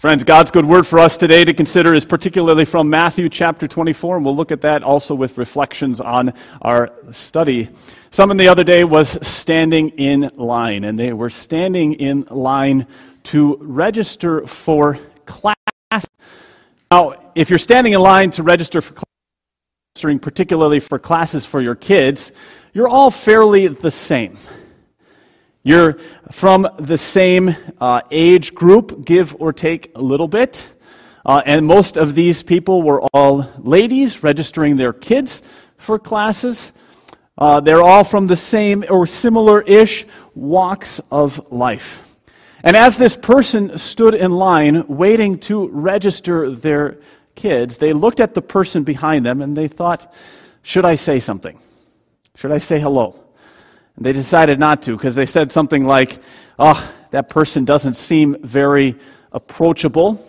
[0.00, 4.16] Friends, God's good word for us today to consider is particularly from Matthew chapter 24,
[4.16, 7.68] and we'll look at that also with reflections on our study.
[8.08, 12.86] Someone the other day was standing in line, and they were standing in line
[13.24, 16.06] to register for class.
[16.90, 19.04] Now, if you're standing in line to register for class,
[19.94, 22.32] registering particularly for classes for your kids,
[22.72, 24.38] you're all fairly the same.
[25.62, 25.98] You're
[26.32, 30.72] from the same uh, age group, give or take a little bit.
[31.24, 35.42] Uh, and most of these people were all ladies registering their kids
[35.76, 36.72] for classes.
[37.36, 42.18] Uh, they're all from the same or similar ish walks of life.
[42.62, 47.00] And as this person stood in line waiting to register their
[47.34, 50.12] kids, they looked at the person behind them and they thought,
[50.62, 51.58] should I say something?
[52.36, 53.29] Should I say hello?
[54.00, 56.18] They decided not to because they said something like,
[56.58, 58.96] oh, that person doesn't seem very
[59.30, 60.26] approachable.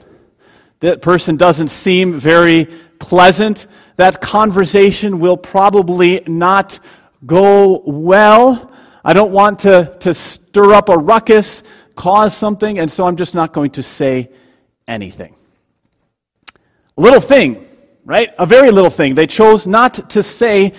[0.82, 2.68] That person doesn't seem very
[3.00, 3.68] pleasant.
[3.96, 6.80] That conversation will probably not
[7.26, 8.72] go well.
[9.06, 11.64] I don't want to, to stir up a ruckus,
[11.96, 14.32] cause something, and so I'm just not going to say
[14.88, 15.36] anything.
[16.98, 17.66] A little thing,
[18.06, 18.32] right?
[18.38, 19.16] A very little thing.
[19.16, 20.74] They chose not to say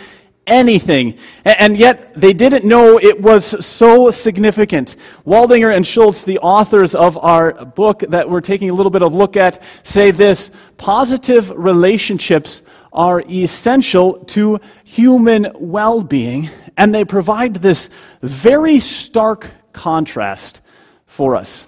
[0.47, 1.19] anything.
[1.45, 4.97] And yet they didn't know it was so significant.
[5.27, 9.15] Waldinger and Schulz, the authors of our book that we're taking a little bit of
[9.15, 12.63] look at, say this positive relationships
[12.93, 17.89] are essential to human well being, and they provide this
[18.21, 20.61] very stark contrast
[21.07, 21.65] for us.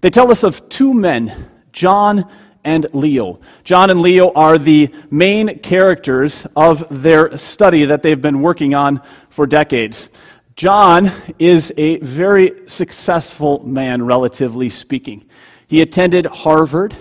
[0.00, 2.30] They tell us of two men, John
[2.68, 3.40] and Leo.
[3.64, 9.00] John and Leo are the main characters of their study that they've been working on
[9.30, 10.10] for decades.
[10.54, 15.24] John is a very successful man, relatively speaking.
[15.66, 16.94] He attended Harvard.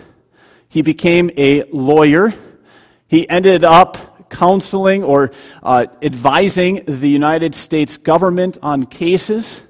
[0.70, 2.34] He became a lawyer.
[3.10, 5.32] He ended up counseling or
[5.64, 9.64] uh, advising the United States government on cases.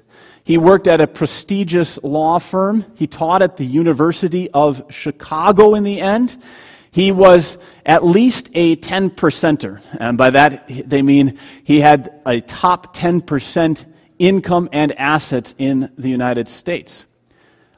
[0.48, 2.86] He worked at a prestigious law firm.
[2.94, 6.42] He taught at the University of Chicago in the end.
[6.90, 9.82] He was at least a 10 percenter.
[10.00, 13.84] And by that, they mean he had a top 10%
[14.18, 17.04] income and assets in the United States.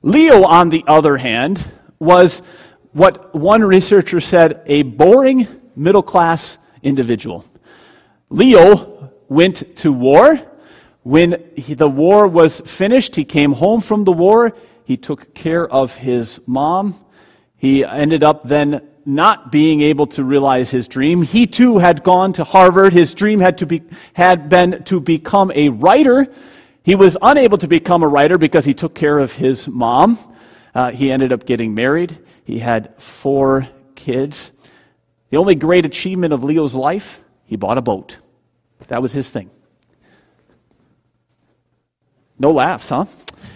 [0.03, 2.39] Leo, on the other hand, was
[2.93, 7.45] what one researcher said a boring middle class individual.
[8.29, 10.41] Leo went to war.
[11.03, 14.55] When he, the war was finished, he came home from the war.
[14.85, 16.95] He took care of his mom.
[17.57, 21.23] He ended up then not being able to realize his dream.
[21.23, 22.93] He too had gone to Harvard.
[22.93, 26.29] His dream had, to be, had been to become a writer.
[26.83, 30.19] He was unable to become a writer because he took care of his mom.
[30.75, 32.19] Uh, he ended up getting married.
[32.45, 34.53] He had four kids.
[35.31, 38.19] The only great achievement of Leo's life, he bought a boat.
[38.89, 39.51] That was his thing.
[42.41, 43.05] No laughs, huh?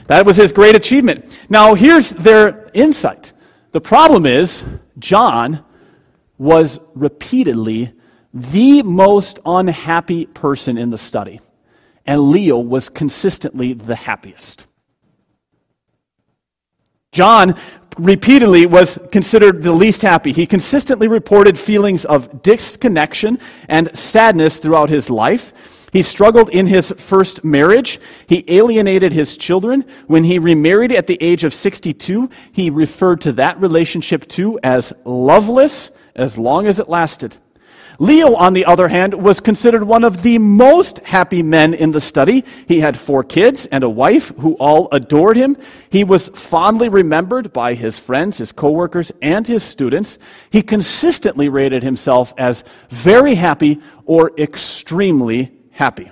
[0.06, 1.46] That was his great achievement.
[1.48, 3.32] Now, here's their insight.
[3.72, 4.62] The problem is,
[4.98, 5.64] John
[6.38, 7.92] was repeatedly
[8.32, 11.40] the most unhappy person in the study,
[12.04, 14.66] and Leo was consistently the happiest.
[17.12, 17.54] John
[17.96, 20.32] repeatedly was considered the least happy.
[20.32, 25.52] He consistently reported feelings of disconnection and sadness throughout his life.
[25.94, 28.00] He struggled in his first marriage.
[28.26, 29.84] He alienated his children.
[30.08, 34.92] When he remarried at the age of 62, he referred to that relationship too as
[35.04, 37.36] loveless as long as it lasted.
[38.00, 42.00] Leo, on the other hand, was considered one of the most happy men in the
[42.00, 42.44] study.
[42.66, 45.56] He had four kids and a wife who all adored him.
[45.90, 50.18] He was fondly remembered by his friends, his coworkers, and his students.
[50.50, 56.10] He consistently rated himself as very happy or extremely happy.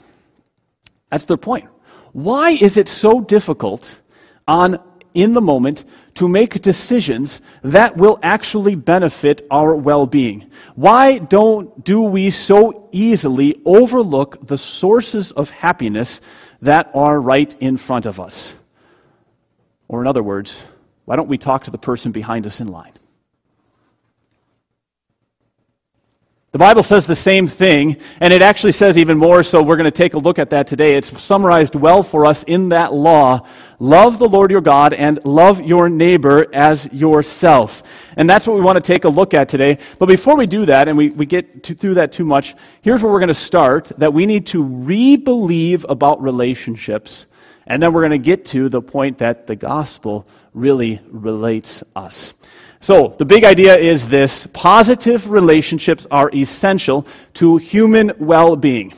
[1.10, 1.68] That's their point.
[2.12, 4.00] Why is it so difficult
[4.46, 4.78] on
[5.14, 5.84] in the moment
[6.14, 10.50] to make decisions that will actually benefit our well-being?
[10.74, 16.20] Why don't do we so easily overlook the sources of happiness
[16.60, 18.54] that are right in front of us?
[19.88, 20.64] Or in other words,
[21.04, 22.92] why don't we talk to the person behind us in line?
[26.52, 29.86] The Bible says the same thing, and it actually says even more, so we're going
[29.86, 30.96] to take a look at that today.
[30.96, 33.46] It's summarized well for us in that law.
[33.78, 38.12] Love the Lord your God and love your neighbor as yourself.
[38.18, 39.78] And that's what we want to take a look at today.
[39.98, 43.02] But before we do that, and we, we get to, through that too much, here's
[43.02, 47.24] where we're going to start that we need to re believe about relationships
[47.66, 52.34] And then we're going to get to the point that the gospel really relates us.
[52.82, 58.92] So, the big idea is this positive relationships are essential to human well being.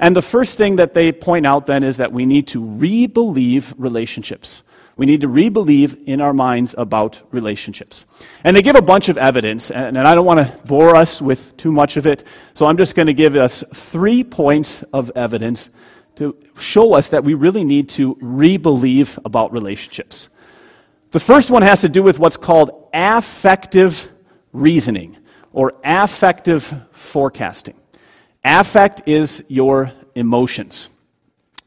[0.00, 3.06] And the first thing that they point out then is that we need to re
[3.06, 4.64] believe relationships.
[4.96, 8.06] We need to re believe in our minds about relationships.
[8.42, 11.22] And they give a bunch of evidence, and, and I don't want to bore us
[11.22, 12.24] with too much of it,
[12.54, 15.70] so I'm just going to give us three points of evidence
[16.16, 20.28] to show us that we really need to re believe about relationships.
[21.10, 24.10] The first one has to do with what's called affective
[24.52, 25.16] reasoning
[25.52, 27.74] or affective forecasting.
[28.44, 30.88] Affect is your emotions.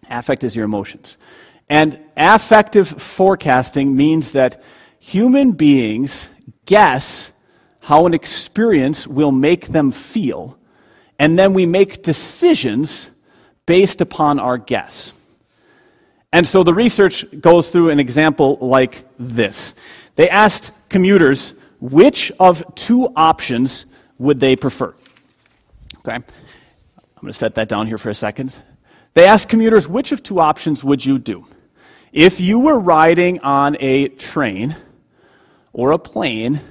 [0.10, 1.18] Affect is your emotions.
[1.70, 4.62] And affective forecasting means that
[5.00, 6.30] human beings
[6.66, 7.32] guess
[7.80, 10.58] how an experience will make them feel,
[11.18, 13.10] and then we make decisions
[13.66, 15.14] based upon our guess.
[16.34, 19.74] And so the research goes through an example like this.
[20.16, 23.86] They asked commuters which of two options
[24.18, 24.94] would they prefer.
[26.00, 26.16] Okay?
[26.16, 26.24] I'm
[27.20, 28.58] going to set that down here for a second.
[29.14, 31.46] They asked commuters which of two options would you do?
[32.14, 34.76] If you were riding on a train
[35.74, 36.62] or a plane,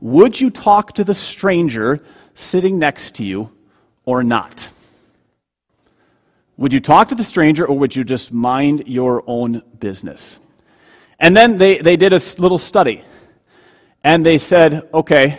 [0.00, 2.00] would you talk to the stranger
[2.34, 3.50] sitting next to you
[4.04, 4.70] or not?
[6.56, 10.38] Would you talk to the stranger or would you just mind your own business?
[11.18, 13.02] And then they, they did a little study.
[14.04, 15.38] And they said, okay,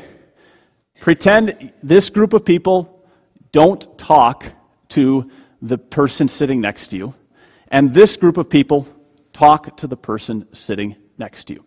[1.01, 3.05] pretend this group of people
[3.51, 4.45] don't talk
[4.89, 5.29] to
[5.61, 7.13] the person sitting next to you.
[7.67, 8.87] And this group of people
[9.33, 11.65] talk to the person sitting next to you.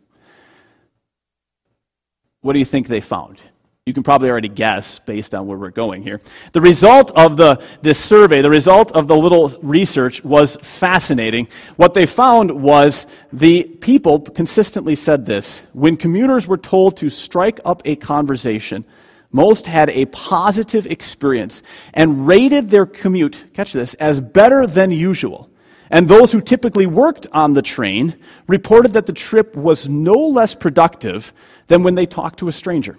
[2.40, 3.40] What do you think they found?
[3.86, 6.20] You can probably already guess based on where we're going here.
[6.52, 11.46] The result of the, this survey, the result of the little research was fascinating.
[11.76, 15.64] What they found was the people consistently said this.
[15.72, 18.84] When commuters were told to strike up a conversation,
[19.30, 21.62] most had a positive experience
[21.94, 25.48] and rated their commute, catch this, as better than usual.
[25.90, 28.16] And those who typically worked on the train
[28.48, 31.32] reported that the trip was no less productive
[31.68, 32.98] than when they talked to a stranger.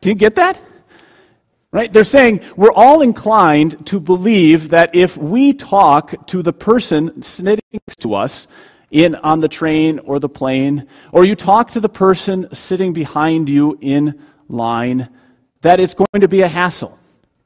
[0.00, 0.60] Can you get that?
[1.70, 1.92] Right?
[1.92, 7.58] They're saying we're all inclined to believe that if we talk to the person sitting
[7.72, 8.46] next to us
[8.90, 13.50] in on the train or the plane, or you talk to the person sitting behind
[13.50, 14.18] you in
[14.48, 15.10] line,
[15.60, 16.98] that it's going to be a hassle.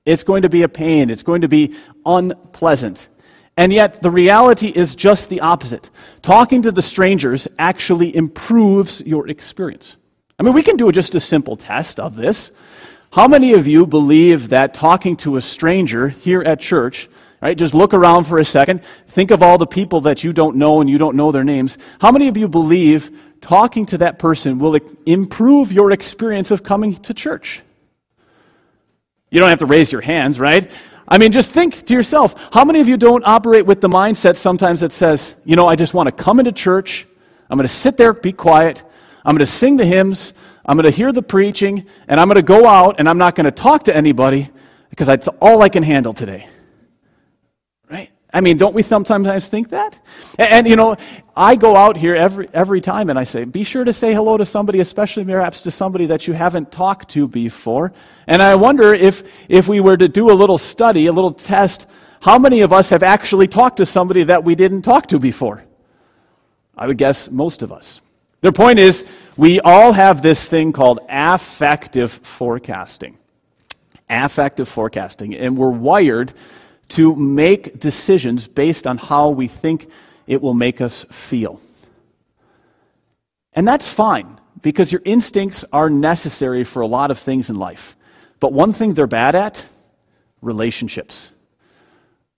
[0.04, 1.10] It's going to be a pain.
[1.10, 1.74] It's going to be
[2.06, 3.08] unpleasant.
[3.56, 5.90] And yet, the reality is just the opposite.
[6.22, 9.96] Talking to the strangers actually improves your experience.
[10.38, 12.52] I mean, we can do just a simple test of this.
[13.12, 17.08] How many of you believe that talking to a stranger here at church,
[17.42, 20.56] right, just look around for a second, think of all the people that you don't
[20.56, 21.76] know and you don't know their names.
[22.00, 23.10] How many of you believe
[23.42, 27.60] talking to that person will improve your experience of coming to church?
[29.30, 30.70] You don't have to raise your hands, right?
[31.06, 34.36] I mean, just think to yourself how many of you don't operate with the mindset
[34.36, 37.06] sometimes that says, you know, I just want to come into church,
[37.50, 38.82] I'm going to sit there, be quiet,
[39.24, 40.34] I'm going to sing the hymns,
[40.66, 43.34] I'm going to hear the preaching, and I'm going to go out and I'm not
[43.34, 44.50] going to talk to anybody
[44.90, 46.46] because that's all I can handle today.
[47.90, 48.10] Right?
[48.32, 49.98] I mean, don't we sometimes think that?
[50.38, 50.96] And, and, you know,
[51.36, 54.36] I go out here every, every time and I say, be sure to say hello
[54.36, 57.92] to somebody, especially perhaps to somebody that you haven't talked to before.
[58.26, 61.86] And I wonder if, if we were to do a little study, a little test,
[62.20, 65.64] how many of us have actually talked to somebody that we didn't talk to before?
[66.76, 68.00] I would guess most of us.
[68.42, 69.06] Their point is,
[69.36, 73.16] we all have this thing called affective forecasting.
[74.10, 75.34] Affective forecasting.
[75.34, 76.34] And we're wired
[76.88, 79.90] to make decisions based on how we think
[80.26, 81.60] it will make us feel.
[83.54, 87.96] And that's fine, because your instincts are necessary for a lot of things in life.
[88.40, 89.64] But one thing they're bad at
[90.40, 91.30] relationships.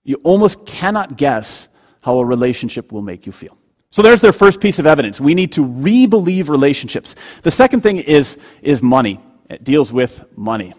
[0.03, 1.67] You almost cannot guess
[2.01, 3.57] how a relationship will make you feel.
[3.95, 5.21] So there's their first piece of evidence.
[5.21, 7.15] We need to re-believe relationships.
[7.43, 9.21] The second thing is, is money.
[9.49, 10.73] It deals with money.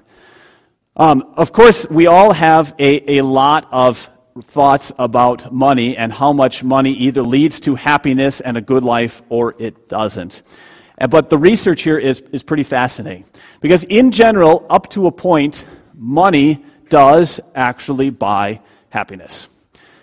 [0.97, 4.11] Um, of course, we all have a, a lot of
[4.43, 9.23] thoughts about money and how much money either leads to happiness and a good life
[9.31, 10.43] or it doesn't.
[11.09, 13.25] But the research here is, is pretty fascinating.
[13.63, 19.49] Because in general, up to a point, money does actually buy happiness.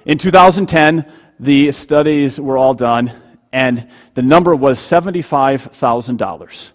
[0.05, 1.05] In 2010,
[1.43, 3.11] the studies were all done,
[3.51, 6.71] and the number was $75,000.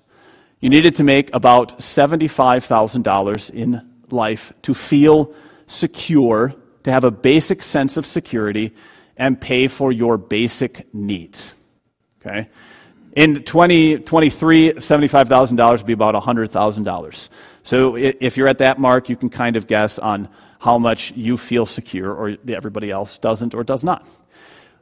[0.60, 5.34] You needed to make about $75,000 in life to feel
[5.66, 8.74] secure, to have a basic sense of security,
[9.16, 11.54] and pay for your basic needs.
[12.20, 12.48] Okay?
[13.12, 17.28] In 2023, $75,000 would be about $100,000.
[17.62, 21.36] So if you're at that mark, you can kind of guess on how much you
[21.36, 24.06] feel secure or everybody else doesn't or does not.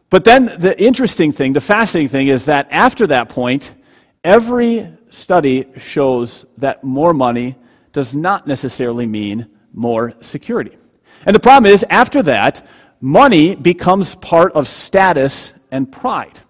[0.08, 3.74] But then the interesting thing, the fascinating thing is that after that point,
[4.22, 7.56] every study shows that more money
[7.92, 10.76] does not necessarily mean more security.
[11.24, 12.66] And the problem is, after that,
[13.00, 16.40] money becomes part of status and pride.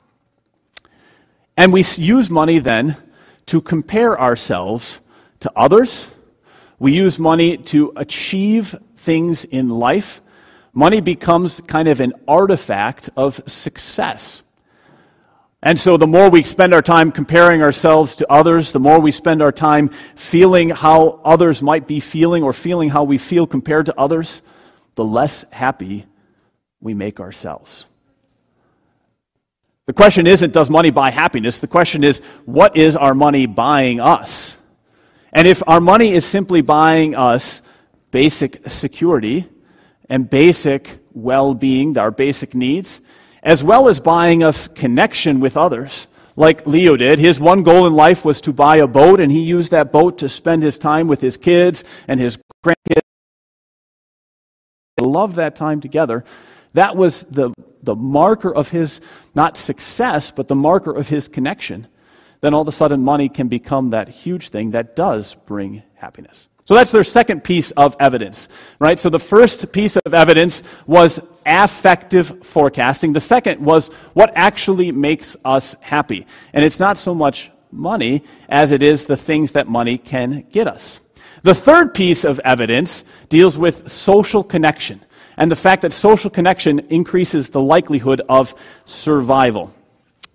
[1.57, 2.97] And we use money then
[3.47, 5.01] to compare ourselves
[5.41, 6.09] to others.
[6.79, 10.21] We use money to achieve things in life.
[10.77, 14.43] Money becomes kind of an artifact of success.
[15.63, 19.11] And so, the more we spend our time comparing ourselves to others, the more we
[19.11, 23.87] spend our time feeling how others might be feeling or feeling how we feel compared
[23.87, 24.43] to others,
[24.97, 26.05] the less happy
[26.79, 27.87] we make ourselves.
[29.87, 31.59] The question isn't, does money buy happiness?
[31.59, 34.59] The question is, what is our money buying us?
[35.33, 37.63] And if our money is simply buying us
[38.11, 39.49] basic security
[40.09, 43.01] and basic well being, our basic needs,
[43.43, 47.19] as well as buying us connection with others, like Leo did.
[47.19, 50.19] His one goal in life was to buy a boat, and he used that boat
[50.19, 53.01] to spend his time with his kids and his grandkids.
[54.97, 56.25] They loved that time together.
[56.75, 59.01] That was the, the marker of his,
[59.35, 61.87] not success, but the marker of his connection.
[62.41, 66.49] Then all of a sudden, money can become that huge thing that does bring happiness.
[66.67, 68.49] So that's their second piece of evidence,
[68.81, 68.99] right?
[68.99, 73.13] So the first piece of evidence was affective forecasting.
[73.13, 76.27] The second was what actually makes us happy.
[76.53, 80.67] And it's not so much money as it is the things that money can get
[80.67, 80.99] us.
[81.45, 85.05] The third piece of evidence deals with social connection
[85.37, 88.55] and the fact that social connection increases the likelihood of
[88.87, 89.73] survival.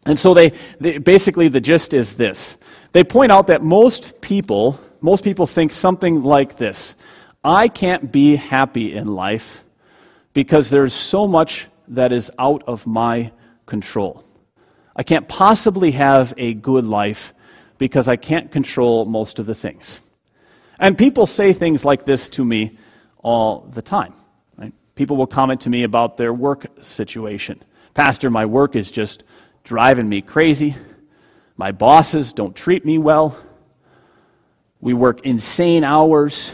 [0.05, 2.55] And so they, they basically the gist is this.
[2.93, 6.96] They point out that most people most people think something like this
[7.43, 9.63] I can't be happy in life
[10.34, 13.31] because there's so much that is out of my
[13.65, 14.24] control.
[14.96, 17.34] I can't possibly have a good life
[17.77, 20.00] because I can't control most of the things.
[20.79, 22.77] And people say things like this to me
[23.24, 24.13] all the time.
[24.58, 24.74] Right?
[24.96, 27.62] People will comment to me about their work situation.
[27.93, 29.24] Pastor, my work is just
[29.63, 30.75] driving me crazy.
[31.58, 33.38] My bosses don't treat me well.
[34.81, 36.51] We work insane hours.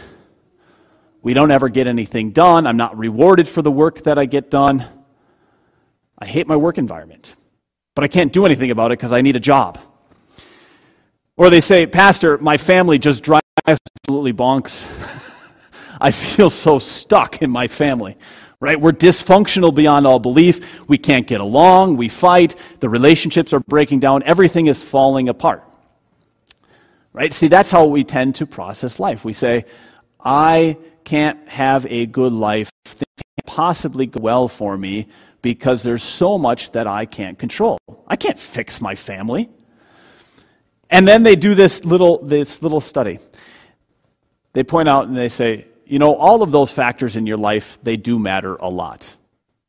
[1.22, 2.66] We don't ever get anything done.
[2.66, 4.84] I'm not rewarded for the work that I get done.
[6.18, 7.34] I hate my work environment,
[7.94, 9.78] but I can't do anything about it because I need a job.
[11.36, 14.84] Or they say, Pastor, my family just drives absolutely bonks.
[16.00, 18.16] I feel so stuck in my family,
[18.60, 18.80] right?
[18.80, 20.88] We're dysfunctional beyond all belief.
[20.88, 21.96] We can't get along.
[21.96, 22.56] We fight.
[22.80, 24.22] The relationships are breaking down.
[24.24, 25.67] Everything is falling apart.
[27.18, 27.32] Right?
[27.32, 29.24] See, that's how we tend to process life.
[29.24, 29.64] We say,
[30.24, 32.70] I can't have a good life.
[32.84, 35.08] Things can't possibly go well for me
[35.42, 37.76] because there's so much that I can't control.
[38.06, 39.50] I can't fix my family.
[40.90, 43.18] And then they do this little, this little study.
[44.52, 47.80] They point out and they say, you know, all of those factors in your life,
[47.82, 49.16] they do matter a lot.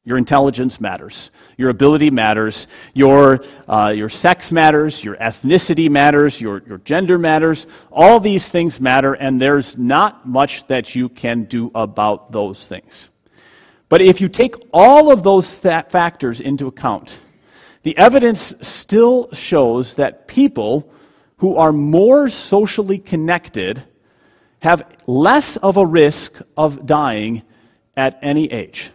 [0.05, 1.29] Your intelligence matters.
[1.57, 2.67] Your ability matters.
[2.93, 5.03] Your, uh, your sex matters.
[5.03, 6.39] Your ethnicity matters.
[6.39, 7.67] Your, your gender matters.
[7.91, 13.09] All these things matter, and there's not much that you can do about those things.
[13.89, 17.19] But if you take all of those th- factors into account,
[17.83, 20.91] the evidence still shows that people
[21.37, 23.83] who are more socially connected
[24.61, 27.43] have less of a risk of dying
[27.97, 28.91] at any age.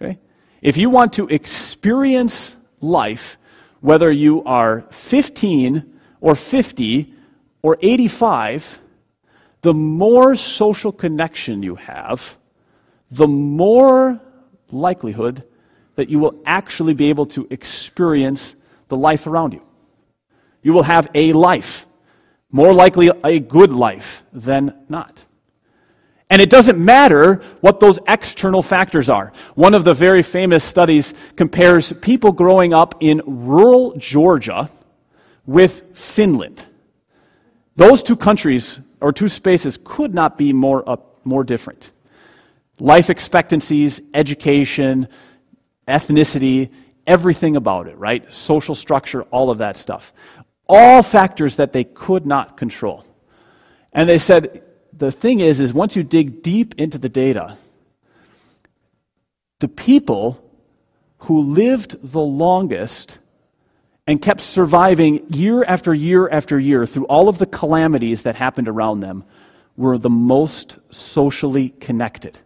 [0.00, 0.18] Okay?
[0.60, 3.38] If you want to experience life,
[3.80, 7.12] whether you are 15 or 50
[7.62, 8.78] or 85,
[9.62, 12.36] the more social connection you have,
[13.10, 14.20] the more
[14.70, 15.44] likelihood
[15.96, 18.56] that you will actually be able to experience
[18.88, 19.62] the life around you.
[20.62, 21.86] You will have a life,
[22.50, 25.25] more likely a good life than not.
[26.28, 29.32] And it doesn't matter what those external factors are.
[29.54, 34.68] One of the very famous studies compares people growing up in rural Georgia
[35.46, 36.66] with Finland.
[37.76, 41.92] Those two countries or two spaces could not be more, uh, more different.
[42.80, 45.08] Life expectancies, education,
[45.86, 46.72] ethnicity,
[47.06, 48.32] everything about it, right?
[48.34, 50.12] Social structure, all of that stuff.
[50.68, 53.04] All factors that they could not control.
[53.92, 54.64] And they said
[54.96, 57.56] the thing is, is once you dig deep into the data,
[59.60, 60.42] the people
[61.20, 63.18] who lived the longest
[64.06, 68.68] and kept surviving year after year after year through all of the calamities that happened
[68.68, 69.24] around them
[69.76, 72.40] were the most socially connected.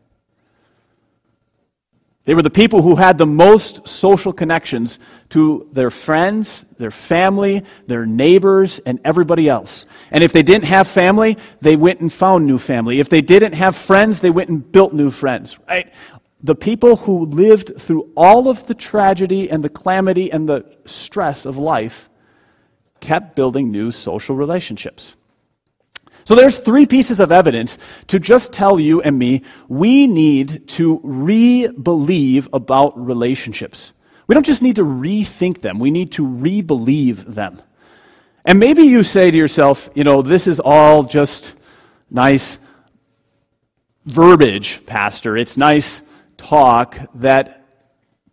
[2.26, 4.98] They were the people who had the most social connections
[5.30, 9.86] to their friends, their family, their neighbors, and everybody else.
[10.10, 13.00] And if they didn't have family, they went and found new family.
[13.00, 15.92] If they didn't have friends, they went and built new friends, right?
[16.42, 21.46] The people who lived through all of the tragedy and the calamity and the stress
[21.46, 22.10] of life
[23.00, 25.16] kept building new social relationships.
[26.24, 31.00] So there's three pieces of evidence to just tell you and me we need to
[31.02, 33.92] re-believe about relationships.
[34.26, 37.62] We don't just need to rethink them, we need to re-believe them.
[38.44, 41.54] And maybe you say to yourself, you know, this is all just
[42.10, 42.58] nice
[44.06, 45.36] verbiage, Pastor.
[45.36, 46.02] It's nice
[46.36, 47.66] talk that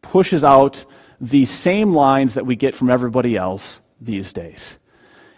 [0.01, 0.86] pushes out
[1.20, 4.77] the same lines that we get from everybody else these days.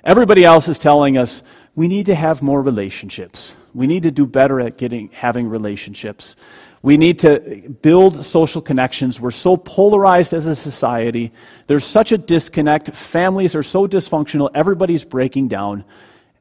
[0.03, 1.41] Everybody else is telling us
[1.79, 3.53] we need to have more relationships.
[3.73, 6.35] We need to do better at getting having relationships.
[6.81, 9.17] We need to build social connections.
[9.17, 11.31] We're so polarized as a society.
[11.67, 12.93] There's such a disconnect.
[12.93, 14.49] Families are so dysfunctional.
[14.53, 15.85] Everybody's breaking down.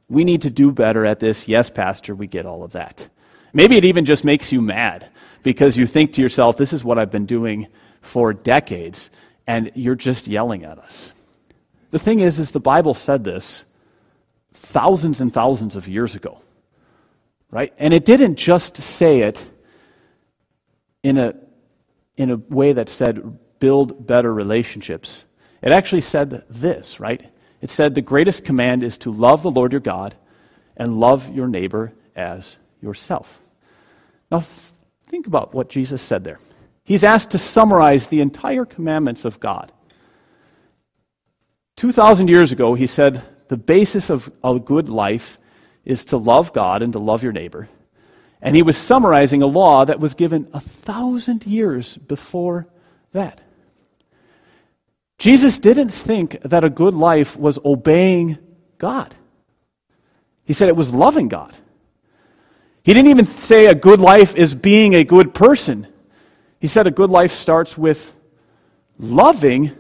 [0.09, 1.47] We need to do better at this.
[1.47, 3.09] Yes, Pastor, we get all of that.
[3.53, 5.09] Maybe it even just makes you mad
[5.45, 7.69] because you think to yourself, this is what I've been doing
[8.01, 9.09] for decades,
[9.47, 11.13] and you're just yelling at us.
[11.93, 13.65] The thing is, is the Bible said this
[14.59, 16.41] thousands and thousands of years ago.
[17.51, 17.73] Right?
[17.79, 19.47] And it didn't just say it
[21.03, 21.35] in a,
[22.17, 25.25] in a way that said, build better relationships.
[25.63, 27.31] It actually said this, right?
[27.61, 30.15] It said, the greatest command is to love the Lord your God
[30.77, 33.41] and love your neighbor as yourself.
[34.31, 36.39] Now, think about what Jesus said there.
[36.85, 39.73] He's asked to summarize the entire commandments of God.
[41.77, 45.39] 2,000 years ago, he said, the basis of a good life
[45.85, 47.69] is to love God and to love your neighbor.
[48.41, 52.67] And he was summarizing a law that was given a thousand years before
[53.13, 53.41] that.
[55.19, 58.39] Jesus didn't think that a good life was obeying
[58.79, 59.15] God.
[60.45, 61.57] He said it was loving God.
[62.85, 65.87] He didn't even say a good life is being a good person.
[66.61, 68.15] He said a good life starts with
[68.99, 69.73] loving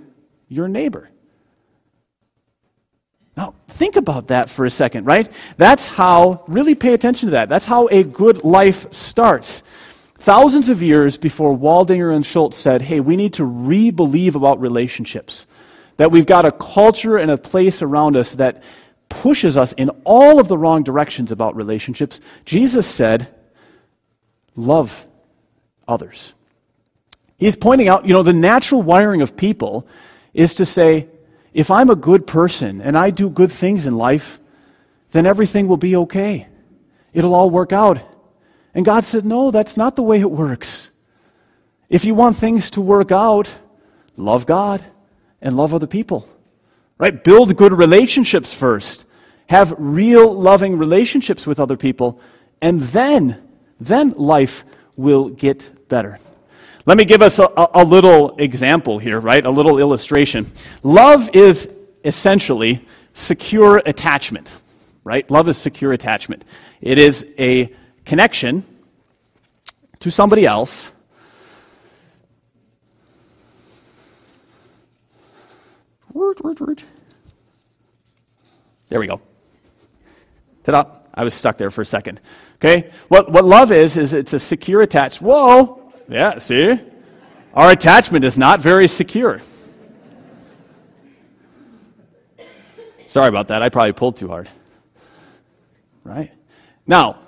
[0.48, 1.10] your neighbor.
[3.38, 5.28] Now, think about that for a second, right?
[5.56, 7.48] That's how, really pay attention to that.
[7.48, 9.60] That's how a good life starts.
[10.16, 14.60] Thousands of years before Waldinger and Schulz said, hey, we need to re believe about
[14.60, 15.46] relationships.
[15.98, 18.64] That we've got a culture and a place around us that
[19.08, 22.20] pushes us in all of the wrong directions about relationships.
[22.44, 23.32] Jesus said,
[24.56, 25.06] love
[25.86, 26.32] others.
[27.38, 29.86] He's pointing out, you know, the natural wiring of people
[30.34, 31.06] is to say,
[31.58, 34.38] if I'm a good person and I do good things in life,
[35.10, 36.46] then everything will be okay.
[37.12, 37.98] It'll all work out.
[38.74, 40.90] And God said, No, that's not the way it works.
[41.88, 43.58] If you want things to work out,
[44.16, 44.84] love God
[45.42, 46.28] and love other people.
[46.96, 47.24] Right?
[47.24, 49.04] Build good relationships first.
[49.48, 52.20] Have real loving relationships with other people.
[52.62, 53.42] And then,
[53.80, 54.64] then life
[54.96, 56.20] will get better.
[56.88, 59.44] Let me give us a, a, little example here, right?
[59.44, 60.50] A little illustration.
[60.82, 61.68] Love is
[62.02, 64.50] essentially secure attachment,
[65.04, 65.30] right?
[65.30, 66.46] Love is secure attachment.
[66.80, 67.70] It is a
[68.06, 68.64] connection
[70.00, 70.90] to somebody else.
[78.88, 79.20] There we go.
[80.64, 80.86] Ta-da.
[81.12, 82.22] I was stuck there for a second.
[82.54, 82.90] Okay?
[83.08, 85.30] What, what love is, is it's a secure attachment.
[85.30, 85.87] Whoa!
[86.08, 86.80] Yeah, see?
[87.52, 89.42] Our attachment is not very secure.
[93.06, 93.62] Sorry about that.
[93.62, 94.48] I probably pulled too hard.
[96.04, 96.32] Right?
[96.86, 97.18] Now,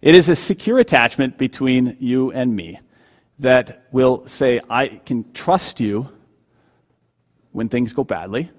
[0.00, 2.78] it is a secure attachment between you and me
[3.40, 6.08] that will say, I can trust you
[7.50, 8.50] when things go badly,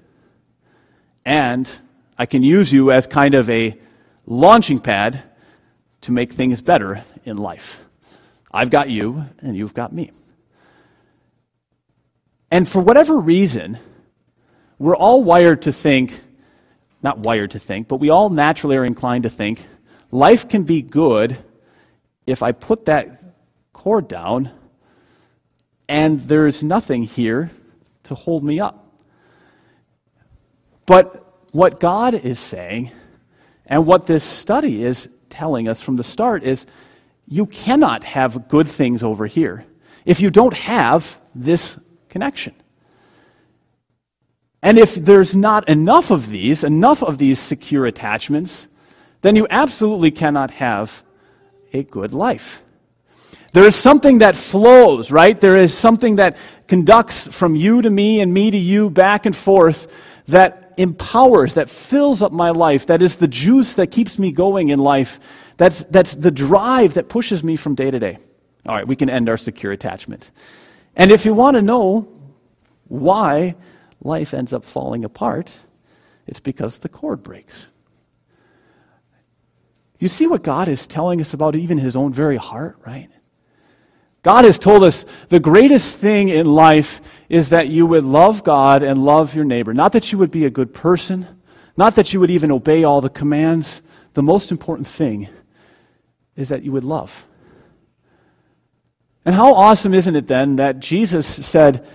[1.23, 1.69] and
[2.17, 3.79] I can use you as kind of a
[4.25, 5.23] launching pad
[6.01, 7.84] to make things better in life.
[8.55, 10.11] I've got you, and you've got me.
[12.49, 13.77] And for whatever reason,
[14.79, 16.19] we're all wired to think,
[17.03, 19.65] not wired to think, but we all naturally are inclined to think
[20.09, 21.37] life can be good
[22.25, 23.21] if I put that
[23.73, 24.51] cord down
[25.89, 27.51] and there's nothing here
[28.03, 29.01] to hold me up.
[30.85, 32.91] But what God is saying,
[33.65, 36.65] and what this study is telling us from the start, is
[37.27, 39.65] you cannot have good things over here
[40.05, 42.53] if you don't have this connection.
[44.61, 48.67] And if there's not enough of these, enough of these secure attachments,
[49.21, 51.03] then you absolutely cannot have
[51.73, 52.63] a good life.
[53.53, 55.39] There is something that flows, right?
[55.39, 59.35] There is something that conducts from you to me and me to you back and
[59.35, 64.31] forth that empowers, that fills up my life, that is the juice that keeps me
[64.31, 65.19] going in life.
[65.57, 68.17] That's, that's the drive that pushes me from day to day.
[68.65, 70.31] All right, we can end our secure attachment.
[70.95, 72.07] And if you want to know
[72.87, 73.55] why
[74.01, 75.59] life ends up falling apart,
[76.27, 77.67] it's because the cord breaks.
[79.99, 83.09] You see what God is telling us about even his own very heart, right?
[84.25, 88.81] God has told us the greatest thing in life is that you would love God
[88.81, 89.71] and love your neighbor.
[89.71, 91.27] Not that you would be a good person,
[91.77, 93.83] not that you would even obey all the commands.
[94.15, 95.29] The most important thing
[96.35, 97.27] is that you would love.
[99.25, 101.85] And how awesome isn't it then that Jesus said,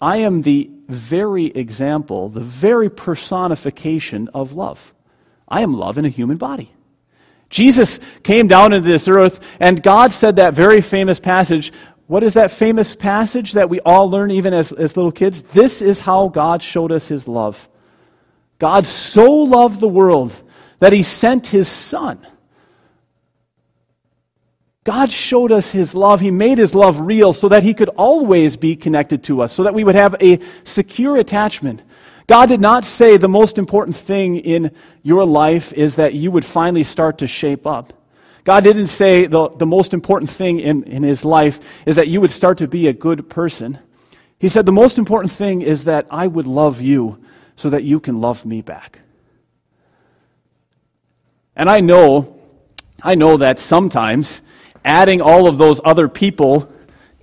[0.00, 4.94] I am the very example, the very personification of love.
[5.48, 6.70] I am love in a human body.
[7.50, 11.72] Jesus came down into this earth, and God said that very famous passage.
[12.06, 15.42] What is that famous passage that we all learn even as, as little kids?
[15.42, 17.68] This is how God showed us his love.
[18.58, 20.40] God so loved the world
[20.78, 22.24] that he sent his son.
[24.84, 26.20] God showed us his love.
[26.20, 29.62] He made his love real so that he could always be connected to us, so
[29.64, 31.82] that we would have a secure attachment.
[32.30, 34.70] God did not say the most important thing in
[35.02, 37.92] your life is that you would finally start to shape up.
[38.44, 42.20] God didn't say the, the most important thing in, in his life is that you
[42.20, 43.80] would start to be a good person.
[44.38, 47.20] He said the most important thing is that I would love you
[47.56, 49.00] so that you can love me back.
[51.56, 52.38] And I know,
[53.02, 54.40] I know that sometimes
[54.84, 56.72] adding all of those other people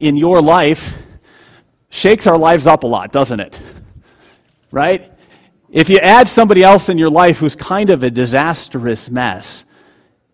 [0.02, 1.02] in your life
[1.90, 3.62] shakes our lives up a lot, doesn't it?
[4.72, 5.12] Right?
[5.70, 9.66] If you add somebody else in your life who's kind of a disastrous mess,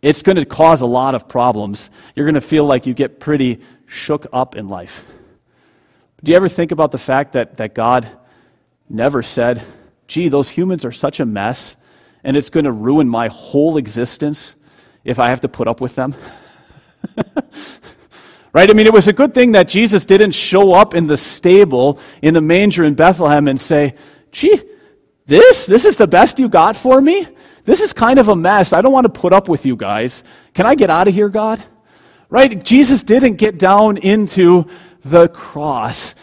[0.02, 1.89] it's going to cause a lot of problems.
[2.15, 5.06] You're going to feel like you get pretty shook up in life.
[6.24, 8.08] Do you ever think about the fact that, that God
[8.89, 9.62] never said,
[10.08, 11.76] gee, those humans are such a mess,
[12.24, 14.56] and it's going to ruin my whole existence
[15.04, 16.15] if I have to put up with them?
[18.54, 18.69] right?
[18.69, 22.00] I mean, it was a good thing that Jesus didn't show up in the stable
[22.22, 23.96] in the manger in Bethlehem and say,
[24.34, 24.62] gee,
[25.26, 25.65] this?
[25.65, 27.26] This is the best you got for me?
[27.63, 28.74] This is kind of a mess.
[28.74, 30.26] I don't want to put up with you guys.
[30.54, 31.63] Can I get out of here, God?
[32.30, 32.62] Right?
[32.62, 34.67] Jesus didn't get down into
[35.02, 36.15] the cross,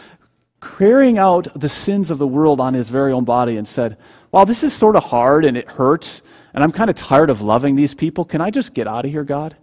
[0.61, 3.97] carrying out the sins of the world on his very own body and said,
[4.31, 6.21] Well, this is sort of hard and it hurts,
[6.53, 8.25] and I'm kind of tired of loving these people.
[8.25, 9.55] Can I just get out of here, God?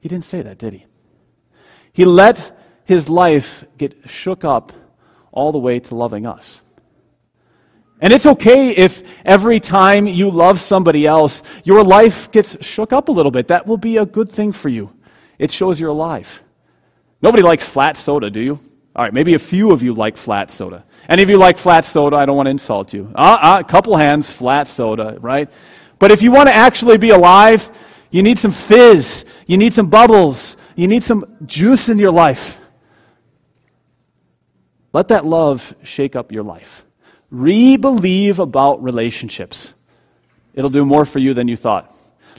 [0.00, 0.86] He didn't say that, did he?
[1.92, 4.72] He let his life get shook up
[5.30, 6.60] all the way to loving us.
[8.04, 13.08] And it's okay if every time you love somebody else, your life gets shook up
[13.08, 13.48] a little bit.
[13.48, 14.92] That will be a good thing for you.
[15.38, 16.42] It shows you're alive.
[17.22, 18.60] Nobody likes flat soda, do you?
[18.94, 20.84] All right, maybe a few of you like flat soda.
[21.08, 22.16] Any of you like flat soda?
[22.16, 23.10] I don't want to insult you.
[23.14, 25.50] Uh, uh, a couple hands, flat soda, right?
[25.98, 27.70] But if you want to actually be alive,
[28.10, 29.24] you need some fizz.
[29.46, 30.58] You need some bubbles.
[30.76, 32.60] You need some juice in your life.
[34.92, 36.84] Let that love shake up your life.
[37.34, 39.74] Re believe about relationships.
[40.54, 41.92] It'll do more for you than you thought.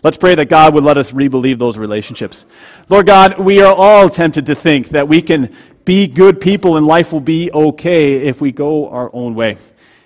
[0.04, 2.46] Let's pray that God would let us re believe those relationships.
[2.88, 5.54] Lord God, we are all tempted to think that we can
[5.84, 9.58] be good people and life will be okay if we go our own way.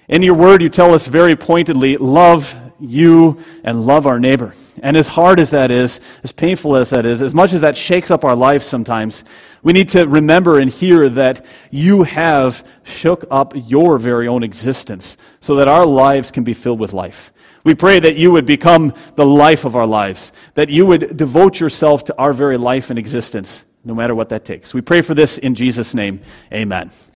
[0.08, 4.54] In your word, you tell us very pointedly love you and love our neighbor.
[4.82, 7.76] And as hard as that is, as painful as that is, as much as that
[7.76, 9.24] shakes up our lives sometimes,
[9.62, 15.18] we need to remember and hear that you have shook up your very own existence
[15.42, 17.32] so that our lives can be filled with life.
[17.64, 21.60] We pray that you would become the life of our lives, that you would devote
[21.60, 24.74] yourself to our very life and existence, no matter what that takes.
[24.74, 26.22] We pray for this in Jesus' name.
[26.54, 26.92] Amen.